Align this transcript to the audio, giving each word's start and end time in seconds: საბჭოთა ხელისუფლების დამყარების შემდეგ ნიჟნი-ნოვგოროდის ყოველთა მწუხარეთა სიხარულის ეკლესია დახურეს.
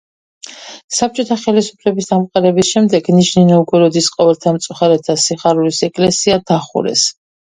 საბჭოთა 0.99 1.35
ხელისუფლების 1.41 2.07
დამყარების 2.11 2.71
შემდეგ 2.77 3.11
ნიჟნი-ნოვგოროდის 3.17 4.09
ყოველთა 4.15 4.53
მწუხარეთა 4.57 5.17
სიხარულის 5.27 5.83
ეკლესია 5.89 6.41
დახურეს. 6.53 7.07